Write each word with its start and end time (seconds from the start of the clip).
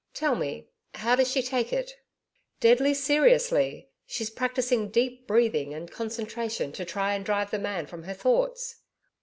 'Tell 0.15 0.33
me, 0.35 0.67
how 0.95 1.15
does 1.15 1.29
she 1.29 1.43
take 1.43 1.71
it?' 1.71 1.93
'Deadly 2.59 2.91
seriously. 2.91 3.87
She's 4.07 4.31
practising 4.31 4.89
Deep 4.89 5.27
breathing 5.27 5.75
and 5.75 5.91
Concentration 5.91 6.71
to 6.71 6.85
try 6.85 7.13
and 7.13 7.23
drive 7.23 7.51
the 7.51 7.59
man 7.59 7.85
from 7.85 8.05
her 8.05 8.15
thoughts.' 8.15 8.77